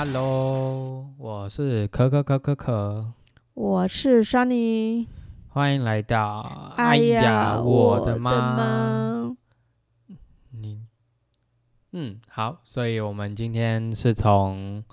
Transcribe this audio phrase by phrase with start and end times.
[0.00, 3.12] Hello，我是可可可可可，
[3.54, 5.08] 我是 Sunny。
[5.48, 6.72] 欢迎来到。
[6.76, 9.34] 哎呀，我的妈！
[10.52, 10.82] 你，
[11.90, 14.84] 嗯，好，所以我们今天是从，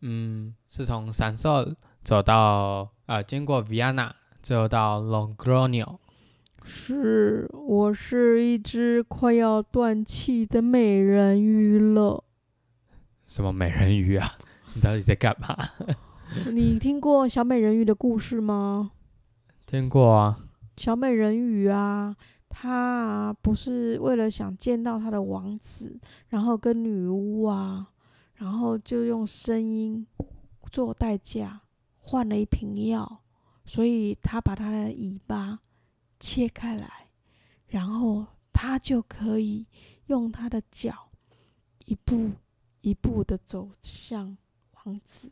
[0.00, 4.10] 嗯，是从闪烁走到，呃，经过 Vienna，
[4.42, 5.98] 最后到 Longronio。
[6.64, 12.24] 是，我是一只快要断气的美人鱼了。
[13.30, 14.28] 什么美人鱼啊？
[14.74, 15.56] 你到底在干嘛？
[16.52, 18.90] 你听过小美人鱼的故事吗？
[19.66, 20.36] 听过啊。
[20.76, 22.16] 小美人鱼啊，
[22.48, 27.92] 她不是为了想见到她的王子，然后跟女巫啊，
[28.34, 30.04] 然后就用声音
[30.72, 31.60] 做代价
[31.98, 33.20] 换了一瓶药，
[33.64, 35.60] 所以她把她的尾巴
[36.18, 36.90] 切开来，
[37.68, 39.66] 然后她就可以
[40.06, 41.10] 用她的脚
[41.84, 42.32] 一步。
[42.80, 44.36] 一步的走向
[44.84, 45.30] 王子，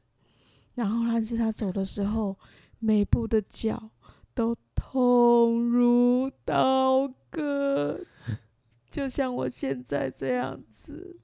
[0.74, 2.36] 然后但是他走的时候，
[2.78, 3.90] 每步的脚
[4.34, 8.00] 都痛如刀割，
[8.90, 11.20] 就像我现在这样子。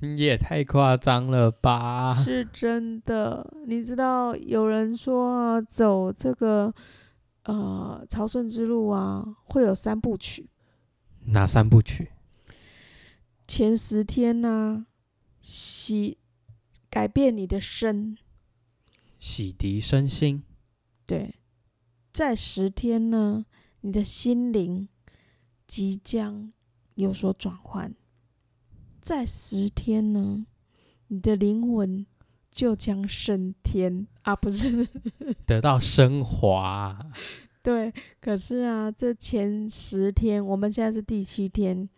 [0.00, 2.14] 你也太夸张了吧？
[2.14, 6.72] 是真的，你知道有人说啊，走这个
[7.44, 10.48] 呃朝圣之路啊，会有三部曲。
[11.26, 12.12] 哪三部曲？
[13.46, 14.86] 前十天呢？
[15.40, 16.18] 洗
[16.90, 18.16] 改变你的身，
[19.18, 20.42] 洗涤身心。
[21.06, 21.36] 对，
[22.12, 23.46] 在十天呢，
[23.80, 24.88] 你的心灵
[25.66, 26.52] 即将
[26.94, 27.92] 有所转换；
[29.00, 30.46] 在十天呢，
[31.08, 32.06] 你的灵魂
[32.50, 34.88] 就将升天啊，不是
[35.46, 36.98] 得到升华。
[37.62, 41.88] 对，可是啊，这前十天，我们现在是第七天，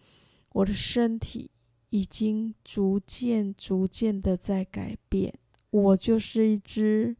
[0.51, 1.51] 我的身体。
[1.91, 5.33] 已经逐渐、逐渐的在改变。
[5.71, 7.15] 我就是一只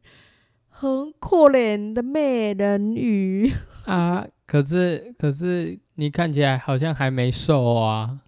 [0.67, 3.51] 很可怜的美人鱼
[3.85, 4.27] 啊！
[4.45, 8.19] 可是，可是你看起来好像还没瘦啊。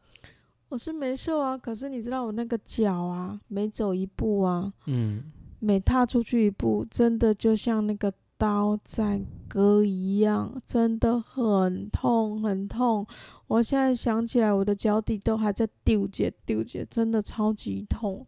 [0.70, 5.24] 我是没瘦啊，可是你知道我那个脚啊，每走一步啊，嗯，
[5.60, 8.14] 每踏出去一步，真的就像那个。
[8.38, 13.06] 刀在割一样，真的很痛很痛。
[13.48, 18.26] 我现在想起来，我的脚底都还在丢结丢结，真的超级痛。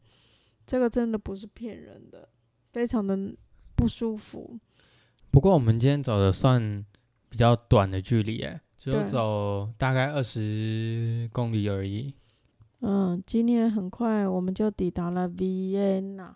[0.65, 2.29] 这个真的不是骗人的，
[2.71, 3.17] 非常的
[3.75, 4.57] 不舒服。
[5.29, 6.85] 不过我们今天走的算
[7.29, 12.13] 比较短的距离，哎，只有走大概二十公里而已。
[12.79, 16.35] 嗯，今天很快我们就抵达了维也纳。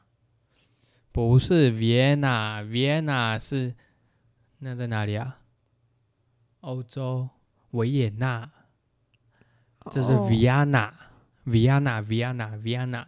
[1.11, 3.73] 不是 Vienna，Vienna 是
[4.59, 5.37] 那在哪里啊？
[6.61, 7.29] 欧洲
[7.71, 8.51] 维也纳，
[9.89, 13.05] 这是 Vienna，Vienna，Vienna，Vienna。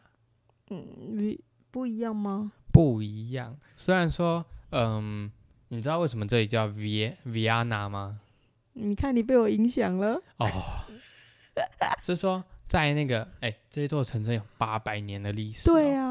[0.70, 1.38] 嗯，
[1.70, 2.54] 不一样吗？
[2.72, 3.58] 不一样。
[3.76, 5.30] 虽然说，嗯，
[5.68, 8.22] 你知道为什么这里叫 V Vienna 吗？
[8.74, 10.22] 你看，你被我影响了。
[10.38, 10.48] 哦，
[12.02, 15.70] 是说在那个，哎，这座城镇有八百年的历史。
[15.70, 16.11] 对啊。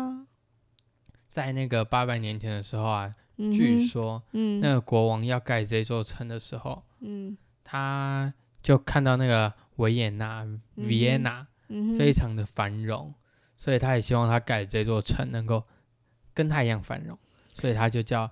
[1.30, 6.82] 在那个八百年前的时候啊，据说，那个国王要盖这座城的时候，
[7.62, 10.44] 他就看到那个维也纳
[10.76, 11.46] （Vienna）
[11.96, 13.14] 非常的繁荣，
[13.56, 15.62] 所以他也希望他盖这座城能够
[16.34, 17.16] 跟他一样繁荣，
[17.54, 18.28] 所以他就叫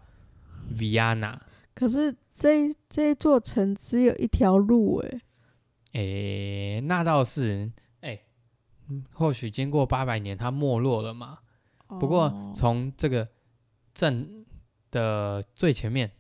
[0.77, 1.39] Vienna。
[1.75, 5.21] 可是这这座城只有一条路，哎，
[5.93, 7.71] 哎，那倒是，
[8.01, 8.19] 哎，
[9.13, 11.39] 或许经过八百年，它没落了嘛。
[11.89, 13.27] 不过从这个
[13.95, 14.45] 镇
[14.91, 16.11] 的最前面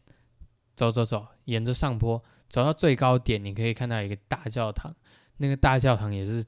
[0.74, 2.18] 走走走，沿着上坡
[2.48, 4.94] 走到最高点，你可以看到一个大教堂。
[5.36, 6.42] 那个大教堂也是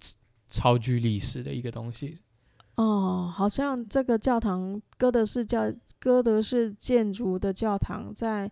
[0.49, 2.19] 超具历史的一个东西。
[2.77, 8.51] 哦，好像这个教堂哥德式教哥德式建筑的教堂，在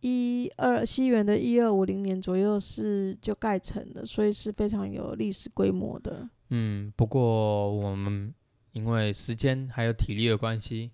[0.00, 6.28] 一二西元的一二五零年左右是就盖成的，所以是非常有历史规模的。
[6.50, 8.34] 嗯，不过我们。
[8.74, 10.90] 因为时间还有体力的关系，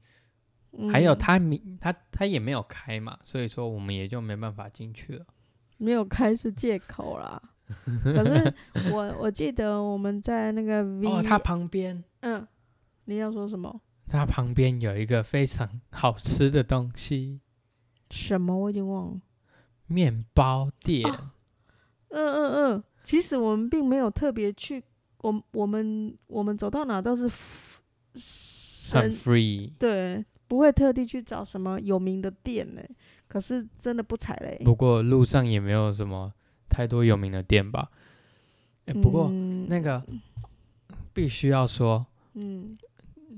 [0.93, 5.27] 还有他明他他也没有开嘛，所以说我们也就没办法进去了。
[5.79, 7.43] 没有开是借口啦。
[8.03, 8.55] 可是
[8.93, 12.47] 我我记得我们在那个 V 哦，他旁边嗯，
[13.07, 13.81] 你要说什么？
[14.09, 17.41] 他旁边有一个非常 好吃的东西。
[18.11, 18.57] 什么？
[18.57, 19.21] 我已经忘了。
[19.87, 21.09] 面包店。
[22.09, 24.83] 嗯嗯嗯，其实我们并没有特别去，
[25.23, 27.31] 我我们我们走到哪都是。
[28.93, 32.83] 很 free，对，不会特地去找什么有名的店呢。
[33.29, 34.61] 可是真的不踩雷。
[34.65, 36.33] 不过路上也没有什么
[36.69, 37.89] 太多有名的店吧。
[39.01, 40.05] 不过那个
[41.13, 42.77] 必须要说，嗯，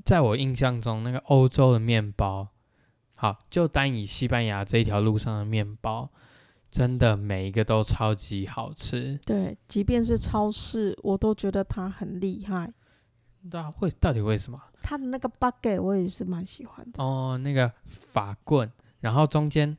[0.03, 2.49] 在我印象中，那个欧洲的面包，
[3.13, 6.11] 好，就单以西班牙这一条路上的面包，
[6.73, 9.21] 真的每一个都超级好吃。
[9.27, 12.73] 对，即便是超市，我都觉得它很厉害。
[13.51, 14.59] 对啊，为到底为什么？
[14.83, 17.05] 它的那个 bucket 我也是蛮喜欢的。
[17.05, 19.77] 哦，那个法棍，然后中间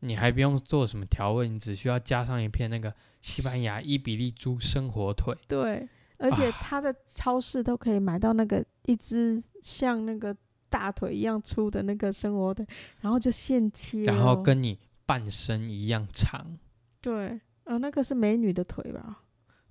[0.00, 2.92] 你还不用做什么调味，你只需要加上一片那个
[3.22, 5.32] 西班牙伊比利猪生火腿。
[5.46, 5.88] 对，
[6.18, 10.36] 而且它的超市都可以买到那个一只像那个
[10.68, 12.66] 大腿一样粗的那个生火腿，
[13.00, 16.58] 然后就现切、然后跟你半身一样长。
[17.00, 19.22] 对，呃，那个是美女的腿吧？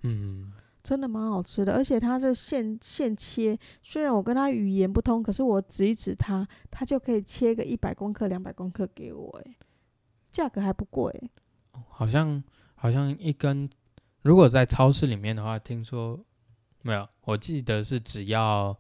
[0.04, 9.56] 嗯，真的蛮好吃的，而且它是现现切，虽然我跟他语言不通，可是我指一指他，他就可以切个一百公克、两百公克给我，哎，
[10.32, 11.30] 价格还不贵。
[11.90, 12.42] 好像
[12.76, 13.70] 好像一根，
[14.22, 16.24] 如果在超市里面的话，听说
[16.84, 18.78] 没有，我记得是只要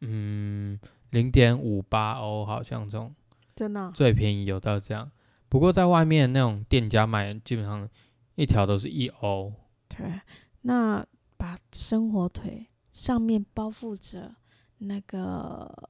[0.00, 0.80] 嗯
[1.10, 3.14] 零点五八欧，好像这种
[3.54, 5.10] 真的啊、最便宜有到这样。
[5.54, 7.88] 不过在外面那种店家卖，基本上
[8.34, 9.52] 一条都是一欧。
[9.86, 10.20] 对，
[10.62, 11.06] 那
[11.36, 14.34] 把生火腿上面包覆着
[14.78, 15.88] 那个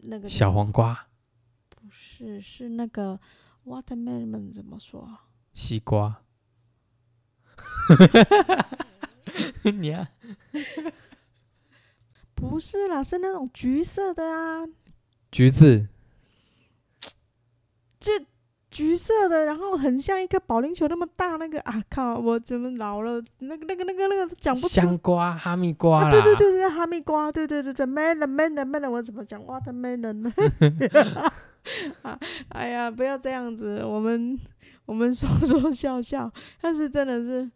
[0.00, 1.08] 那个小黄瓜、
[1.70, 3.18] 不是是那个
[3.64, 5.00] watermelon 怎么说？
[5.00, 5.24] 啊？
[5.54, 6.22] 西瓜，
[9.72, 10.10] 你啊，
[12.34, 14.68] 不是啦，是那种橘色的啊，
[15.32, 15.88] 橘子，
[18.78, 21.82] 橘色的，然后很像一个保龄球那么大那个啊！
[21.90, 23.20] 靠，我怎么老了？
[23.40, 24.68] 那个、那个、那个、那个讲不出。
[24.68, 30.32] 香瓜、哈密瓜啊，对对对对，哈密瓜，对对对对，melon melon melon，我怎么讲 watermelon 呢？
[32.02, 32.16] 啊，
[32.50, 34.38] 哎呀，不要这样子，我们
[34.86, 37.50] 我们说说笑笑，但是真的是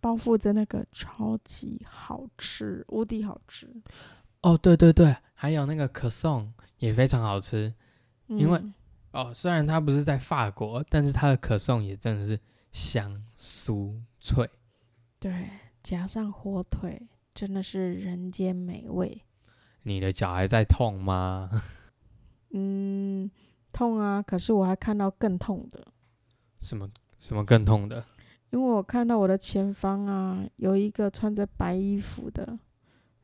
[0.00, 3.68] 包覆着那个超级好吃，无敌好吃。
[4.42, 7.74] 哦，对对对，还有那个可颂也非常好吃。
[8.28, 8.74] 因为嗯
[9.18, 12.38] 哦，虽然它不是在法国，但是它的可颂也真的是
[12.70, 14.48] 香酥脆。
[15.18, 15.50] 对，
[15.82, 19.20] 加上火腿，真的是人间美味。
[19.82, 21.50] 你的脚还在痛吗？
[22.54, 23.28] 嗯，
[23.72, 24.22] 痛啊！
[24.22, 25.84] 可是我还看到更痛的，
[26.60, 26.88] 什么
[27.18, 28.04] 什么更痛的？
[28.50, 32.56] 因为我看到我的前方啊，有一个穿着白衣服的，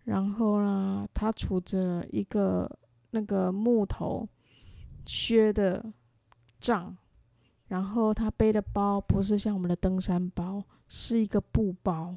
[0.03, 2.69] 然后呢，他杵着一个
[3.11, 4.29] 那个木头
[5.07, 5.93] 靴的
[6.59, 6.97] 杖，
[7.69, 12.17] 然后他背的包不是像我们的登山包，是一个布包，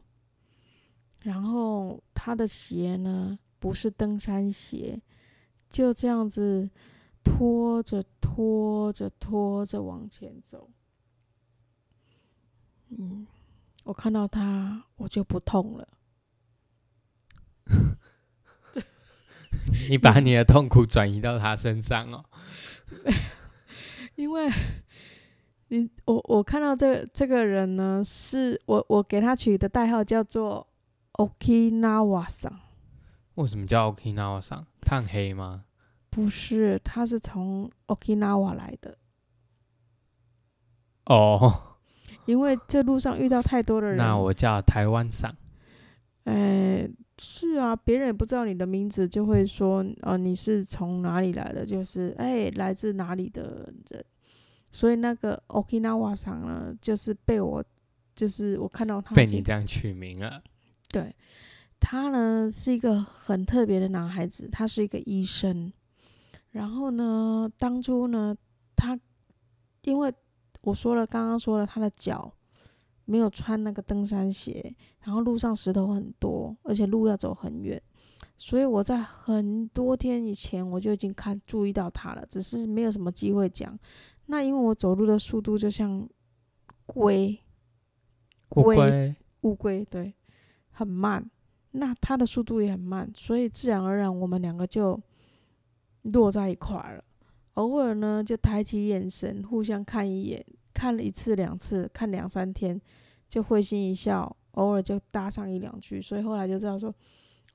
[1.22, 5.02] 然后他的鞋呢不是登山鞋，
[5.70, 6.70] 就这样子
[7.24, 10.70] 拖着拖着拖着往前走。
[12.90, 13.28] 嗯，
[13.84, 15.88] 我看到他，我就不痛了。
[19.90, 22.24] 你把你的痛苦转移到他身上哦。
[24.16, 24.50] 因为
[25.68, 30.68] 你我我看到这这个人呢，是我我给他取的代号叫做
[31.14, 32.60] Okinawa 桑，
[33.36, 34.66] 为什么叫 Okinawa 上？
[34.82, 35.66] 炭黑吗？
[36.10, 38.98] 不是，他是从 Okinawa 来的。
[41.06, 41.78] 哦，
[42.26, 45.36] 因为这路上遇到太多的人，那我叫台湾桑。
[46.24, 51.66] 哎，是啊，别人也不知道你的名字，就会说，哦、你是从哪里来的？
[51.66, 54.06] 就是，哎，来自哪里的人？
[54.72, 57.64] 所以那个 Okinawa 上呢，就是被我，
[58.16, 60.44] 就是我看到他被你这样取名了。
[60.90, 61.16] 对，
[61.80, 65.72] 他呢是一个很特别的男孩子，他是一个医生。
[66.52, 68.36] 然后呢，当初呢，
[68.76, 69.00] 他
[69.84, 70.14] 因为
[70.62, 72.32] 我说了，刚刚说了，他的脚
[73.08, 77.82] 没有穿那个登山鞋，然后路上石头很多，而且路要走很远，
[78.38, 83.80] 所以我在很多天以前我就已经看注意到他了，只是没有什么机会讲。
[84.26, 86.06] 那因为我走路的速度就像
[86.86, 87.40] 龟，
[88.50, 90.14] 龟乌龟对，
[90.72, 91.32] 很慢。
[91.72, 95.00] 那它的速度也很慢，所以自然而然我们两个就
[96.02, 97.04] 落在一块儿了。
[97.54, 100.46] 偶尔呢，就抬起眼神，互相看一眼，
[100.78, 102.80] 看了一次两次，看两三天，
[103.28, 106.00] 就会心一笑，偶尔就搭上一两句。
[106.00, 106.94] 所以后来就知道说，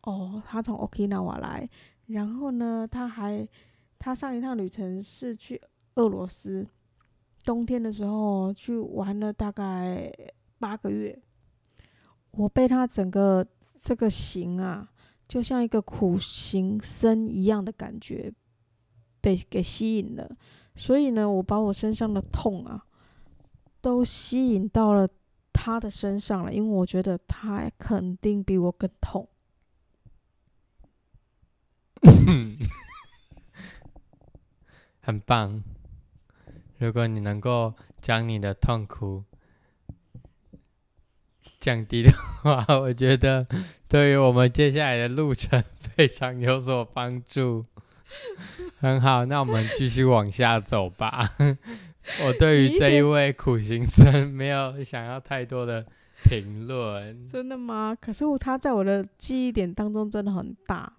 [0.03, 1.71] 哦，他从 Okinawa 来，
[2.07, 3.49] 然后呢，他还
[3.97, 5.63] 他上一趟旅程是去
[5.95, 6.67] 俄罗斯，
[7.45, 10.13] 冬天的时候去玩了大概
[10.59, 11.17] 八个月。
[12.33, 13.47] 我被他整个
[13.81, 14.91] 这个行啊，
[15.29, 18.33] 就像一个苦行僧一样的感觉，
[19.21, 20.29] 被给吸引了。
[20.75, 22.85] 所以呢，我把我身上的痛啊，
[23.83, 25.07] 都吸引到了
[25.53, 29.29] 他的身上了，因为我觉得他肯定比我更痛。
[35.01, 35.63] 很棒。
[36.79, 39.25] 如果你能够将你的痛苦
[41.61, 43.47] 降低的话，我觉得
[43.89, 47.67] 对于我们接下来的路程非常有所帮助。
[48.79, 51.31] 很好，那我们继续往下走吧。
[52.25, 55.85] 我对于这一位苦行僧没有想要太多的
[56.25, 57.27] 评论。
[57.27, 57.97] 真的吗？
[58.01, 60.93] 可是他在我的记忆点当中真的很大。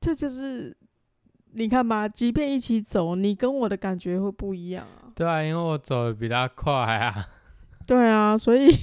[0.00, 0.76] 这就是
[1.52, 5.12] 你看吧，即便一起走，你跟我的感觉会不一样啊。
[5.14, 7.26] 对啊，因为我走的比他快啊。
[7.86, 8.74] 对啊，所以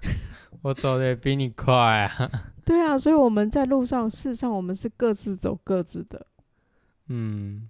[0.62, 2.30] 我走的也比你快啊。
[2.66, 6.26] 对啊，所以我们在路上，事实上我们是各自走各自的。
[7.06, 7.68] 嗯，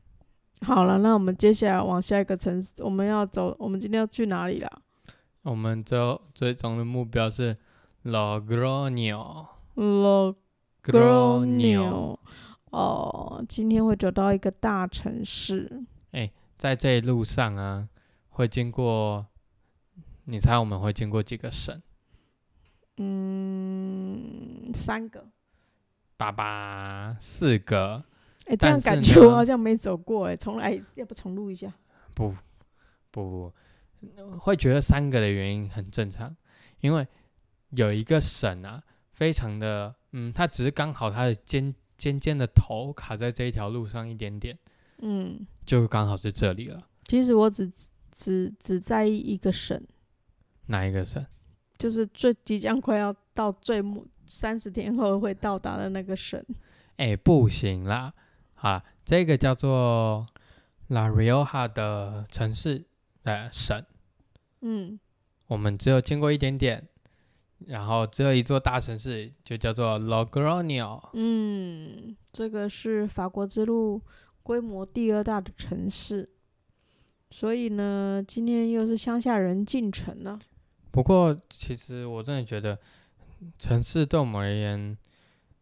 [0.63, 4.71] 好了，那我们接下来往下一个城市，我们要走，我们今天要去哪里啦？
[5.43, 7.57] 我们最后最终的目标是
[8.05, 9.47] Logroño。
[10.83, 12.19] Logroño。
[12.71, 15.85] 哦，今天会走到一个大城市。
[16.11, 17.89] 哎在这一路上啊，
[18.31, 19.27] 会经过，
[20.25, 21.81] 你猜我们会经过几个省？
[22.97, 25.25] 嗯，三个。
[26.17, 28.05] 爸爸，四个。
[28.49, 31.73] 哎、这样感觉我好像没走过哎、重来，要不重录一下？
[32.15, 32.35] 不
[33.11, 33.53] 不
[34.11, 36.35] 不，会觉得三个的原因很正常，
[36.81, 37.07] 因为
[37.71, 44.59] 有一个省啊，非常的，嗯，它只是刚好它的尖尖尖的头卡在这一条路上一点点，
[44.99, 46.81] 嗯，就刚好是这里了。
[47.05, 47.71] 其实我只
[48.15, 49.81] 只只在意一个省，
[50.67, 51.25] 哪一个省？
[51.77, 56.45] 就是最即将快要到最末三十天后会到达的那个省。
[56.97, 58.13] 哎，不行啦，
[58.61, 60.27] 好啦，这个叫做
[60.89, 62.85] La Rioja 的城市，
[63.23, 63.85] 呃，省，
[64.63, 64.99] 嗯，
[65.47, 66.89] 我们只有经过一点点，
[67.67, 71.11] 然后只有一座大城市，就叫做 Logroño。
[71.13, 74.03] 嗯，这个是法国之路
[74.43, 76.29] 规模第二大的城市，
[77.31, 80.37] 所以呢，今天又是乡下人进城了。
[80.91, 82.77] 不过，其实我真的觉得，
[83.57, 84.99] 城市对我们而言，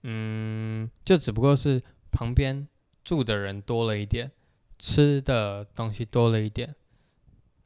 [0.04, 2.66] 嗯，就只不过是旁边
[3.06, 4.32] 住的人多了一点，
[4.80, 6.74] 吃的东西多了一点，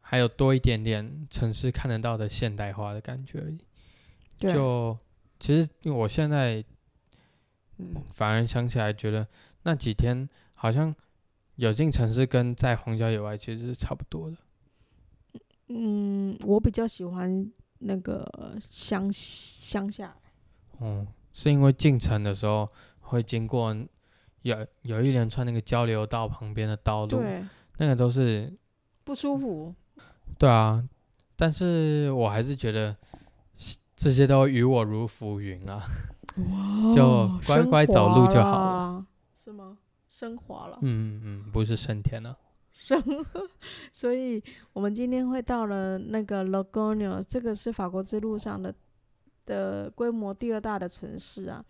[0.02, 3.58] 还有多一点点城市看得到的现代化的感觉而已。
[4.36, 4.98] 就
[5.38, 6.62] 其实我现在，
[7.78, 9.26] 嗯，反而想起来觉得
[9.62, 10.94] 那几天好像
[11.54, 14.36] 有进城市跟在荒郊野外其实是差不多的。
[15.68, 20.14] 嗯，我比较喜欢那个乡乡下。
[20.80, 22.68] 哦，是因为进城的时候
[23.00, 23.74] 会经过
[24.42, 27.44] 有有一连串那个交流道旁边的道路，对，
[27.78, 28.52] 那个都是
[29.04, 29.74] 不舒服。
[30.38, 30.82] 对啊，
[31.36, 32.96] 但是我还是觉得
[33.94, 35.82] 这些都与我如浮云啊。
[36.94, 39.06] 就乖乖走路就好了，哦
[39.36, 39.76] 是吗？
[40.08, 42.38] 升华了，嗯嗯，不是升天了。
[42.70, 43.02] 升。
[43.92, 44.42] 所以
[44.72, 48.72] 我们今天会到了那个 Logroño，这个是法国之路上的
[49.44, 51.62] 的规模第二大的城市啊。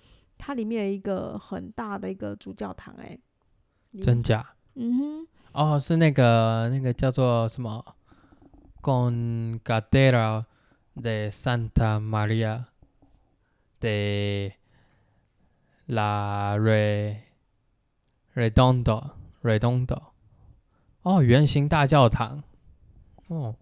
[0.43, 4.55] 它里面有一个很大的一个主教堂、欸，哎，真假？
[4.75, 7.85] 嗯哼，哦，是那个那个叫做什么
[8.81, 10.47] Congadera
[10.97, 12.65] de Santa Maria
[13.81, 14.53] de
[15.87, 17.17] la Re
[18.35, 19.11] Redondo
[19.43, 20.01] Redondo。
[21.03, 22.43] 哦，圆形大教堂。
[23.29, 23.55] 哦，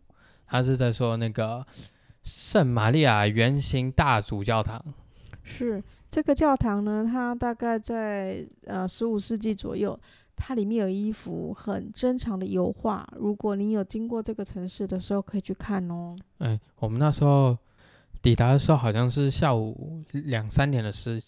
[0.47, 1.66] 他是在说那个
[2.23, 4.80] 圣玛利亚圆形大主教堂。
[5.42, 9.98] 是这个教堂呢，它大概在呃十五世纪左右，
[10.34, 13.06] 它里面有一幅很珍藏的油画。
[13.16, 16.10] 如果你有经过这个城市的时候，可以去看哦。
[16.38, 17.56] 哎，我们那时候
[18.22, 21.20] 抵达的时候好像是下午两三点的事，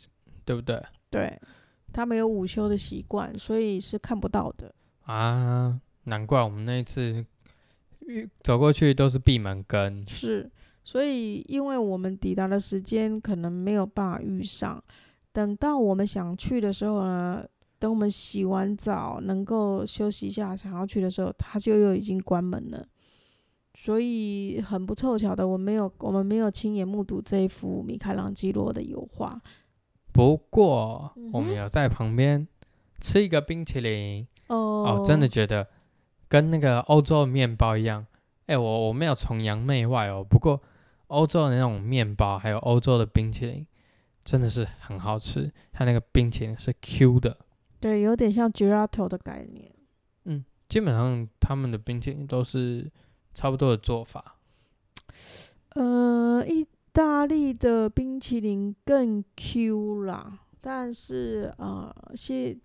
[0.44, 0.82] 对不对？
[1.10, 1.38] 对，
[1.92, 4.74] 他们有午休的习惯，所以是看不到的。
[5.02, 7.24] 啊，难怪我们那一次
[8.00, 10.04] 遇走过去都是闭门羹。
[10.08, 10.50] 是，
[10.90, 14.82] 所以因为我们抵达的时间可能没有办法遇上，
[15.30, 17.44] 等到我们想去的时候呢，
[17.78, 22.84] 等我们洗完澡能够休息一下，想要去的时候，它就又已经关门了。
[23.76, 29.40] 所以很不凑巧的，我没有，我们没有亲眼目睹这一幅米开朗基罗的油画。
[30.10, 32.48] 不过嗯我们有在旁边
[32.98, 35.64] 吃一个冰淇淋哦哦，真的觉得
[36.26, 38.04] 跟那个欧洲的面包一样。
[38.46, 40.60] 哎，我我没有崇洋媚外哦，不过
[41.10, 43.66] 欧洲的那种面包还有欧洲的冰淇淋
[44.24, 47.36] 真的是很好吃，它那个冰淇淋是 Q 的。
[47.78, 49.72] 对，有点像 gelato 的概念。
[50.24, 52.90] 嗯基本上他们的冰淇淋都是
[53.34, 54.36] 差不多的做法。
[55.70, 62.56] 呃，意大利的冰淇淋更 Q 啦，但是呃，是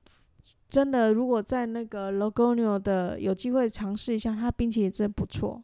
[0.69, 5.63] 真的，如果在那个 Logonio 的有机会尝试一下，它冰淇淋真不错。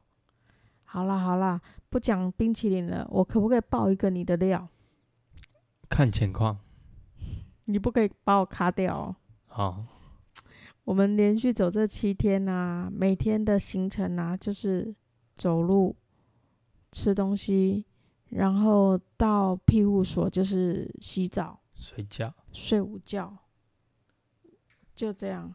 [0.85, 1.61] 好啦好啦，
[1.91, 4.69] 不讲冰淇淋了，我可不可以报一个你的料？
[5.89, 6.57] 看情况。
[7.65, 9.15] 你不可以把我卡掉哦。
[9.47, 9.85] 好，
[10.85, 14.95] 我们连续走这七天啊，每天的行程啊，就是
[15.35, 15.93] 走路、
[16.93, 17.85] 吃东西，
[18.29, 22.33] 然后到庇护所就是洗澡、睡觉。
[22.53, 23.37] 睡午觉，
[24.95, 25.53] 就这样，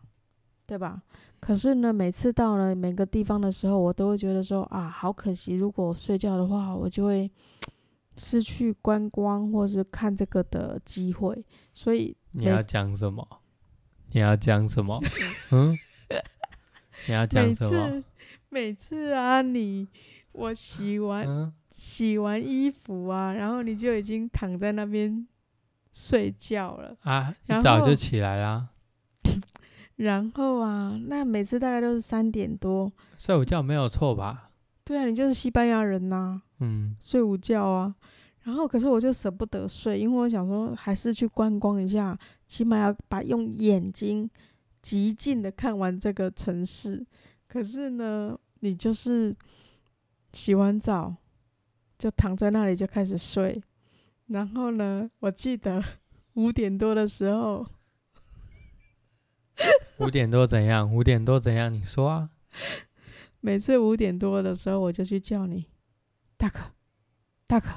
[0.66, 1.02] 对吧？
[1.46, 7.30] 可是呢，每次到了每个地方的时候，我都会觉得说啊，好可惜，如果睡觉的话，我就会
[8.18, 11.44] 失去观光或是看这个的机会。
[11.72, 13.24] 所以你要讲什么？
[14.10, 15.00] 你要讲什么？
[15.52, 15.72] 嗯？
[17.06, 17.70] 你要 讲什么？
[17.78, 18.04] 每次
[18.48, 19.86] 每次啊，你
[20.32, 25.24] 我洗完嗯，洗完衣服啊，然后你就已经躺在那边
[25.92, 26.96] 睡觉了。
[27.02, 28.70] 啊，一早就起来啦。
[29.96, 32.92] 然后啊，那每次大概都是三点多。
[33.18, 34.50] 睡午觉没有错吧？
[34.84, 37.94] 对啊，你就是西班牙人呐、嗯，睡午觉啊。
[38.42, 44.30] 然后可是我就舍不得睡，因为我想说还是去观光一下，起码要把用眼睛
[44.80, 47.04] 极尽的看完这个城市。
[47.48, 49.34] 可是呢，你就是
[50.32, 51.16] 洗完澡
[51.98, 53.60] 就躺在那里就开始睡，
[54.28, 55.82] 然后呢，我记得
[56.34, 57.66] 五点多的时候，
[60.04, 60.92] 五点多怎样？
[60.94, 61.72] 五点多怎样？
[61.72, 62.30] 你说啊。
[63.40, 65.66] 每次五点多的时候我就去叫你，
[66.36, 66.58] 大哥，
[67.46, 67.68] 大哥。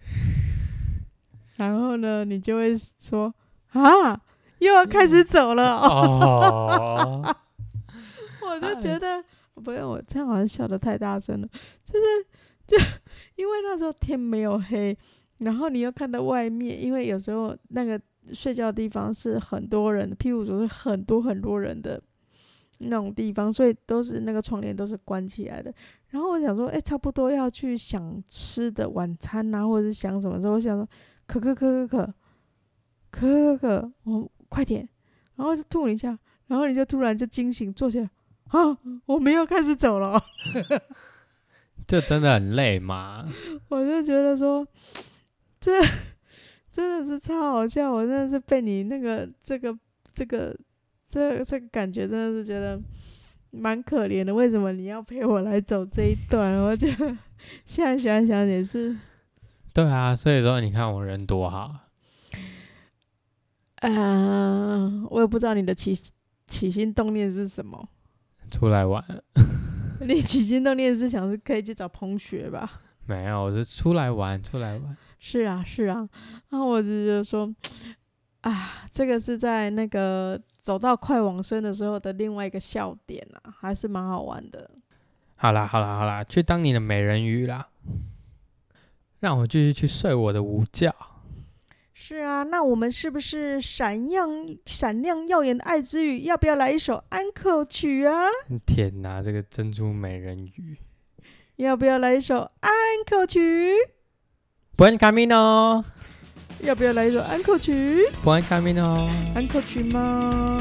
[1.56, 3.34] 然后呢，你就会说
[3.72, 4.20] 啊，
[4.60, 7.22] 又要开始走了哦。
[7.22, 7.36] 哦，
[8.48, 9.22] 我就觉得，
[9.54, 11.48] 不用我这样好像笑得太大声了，
[11.84, 12.26] 就是
[12.66, 12.78] 就
[13.34, 14.96] 因为那时候天没有黑，
[15.38, 18.00] 然后你又看到外面，因为有时候那个
[18.32, 22.02] 睡觉的地方是很多人，庇护所是很多很多人的
[22.78, 25.72] 那种地方，所以都是那个窗帘都是关起来的。
[26.08, 30.88] 然后我想说，哎、差不多要去想吃的晚餐啊，或者是想什么时候，我想说，
[31.26, 32.14] 可可可可可
[33.10, 34.88] 可可可，我快点，
[35.36, 38.10] 然后就吐了一下，然后你就突然就惊醒，坐起来，
[38.48, 40.20] 啊，我们要开始走了。
[41.86, 43.28] 这真的很累嘛？
[43.68, 44.66] 我就觉得说，
[45.60, 45.72] 这
[46.72, 49.76] 真的是超好笑，我真的是被你那个这个
[50.12, 50.56] 这个
[51.08, 52.80] 这这个感觉，真的是觉得
[53.50, 54.32] 蛮可怜的。
[54.32, 56.52] 为什么你要陪我来走这一段？
[56.62, 57.16] 我觉得
[57.64, 58.96] 现在想想也是，
[59.74, 61.74] 对啊，所以说你看我人多好。
[63.82, 65.98] 嗯、我也不知道你的起
[66.46, 67.88] 起心动念是什么。
[68.50, 69.02] 出来玩
[70.06, 72.82] 你起心动念是想是可以去找同学吧？
[73.06, 73.44] 没有？
[73.44, 74.96] 我是出来玩，出来玩。
[75.22, 76.08] 是啊，是啊，
[76.48, 77.54] 然后我只是觉得说，
[78.40, 84.70] 啊，这个是在那个走到快往生的时候的另外一个笑点啊，还是蛮好玩的。
[85.36, 87.68] 好啦，好啦，好啦，去当你的美人鱼啦！
[89.20, 90.90] 让我继续去睡我的午觉。
[91.92, 94.30] 是啊，那我们是不是闪亮
[94.64, 98.24] 闪亮耀眼的爱之语，要不要来一首安可曲啊？
[98.66, 100.78] 天哪，这个珍珠美人鱼
[101.56, 102.72] 要不要来一首安
[103.06, 103.74] 可曲？
[104.80, 105.84] ，Buen camino，Buen
[106.62, 109.10] 要不要来一首安可曲？camino。
[109.34, 110.56] 安可曲吗？